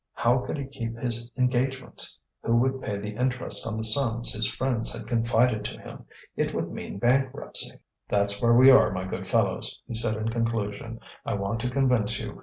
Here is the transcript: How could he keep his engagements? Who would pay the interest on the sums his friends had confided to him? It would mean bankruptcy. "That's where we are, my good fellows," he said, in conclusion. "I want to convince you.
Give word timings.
How 0.13 0.39
could 0.39 0.57
he 0.57 0.65
keep 0.65 0.97
his 0.97 1.31
engagements? 1.37 2.17
Who 2.41 2.55
would 2.55 2.81
pay 2.81 2.97
the 2.97 3.15
interest 3.15 3.67
on 3.67 3.77
the 3.77 3.83
sums 3.85 4.33
his 4.33 4.47
friends 4.47 4.91
had 4.91 5.05
confided 5.05 5.63
to 5.65 5.79
him? 5.79 6.05
It 6.35 6.55
would 6.55 6.71
mean 6.71 6.97
bankruptcy. 6.97 7.77
"That's 8.09 8.41
where 8.41 8.53
we 8.55 8.71
are, 8.71 8.91
my 8.91 9.05
good 9.05 9.27
fellows," 9.27 9.79
he 9.87 9.93
said, 9.93 10.15
in 10.15 10.29
conclusion. 10.29 11.01
"I 11.23 11.35
want 11.35 11.59
to 11.61 11.69
convince 11.69 12.19
you. 12.19 12.39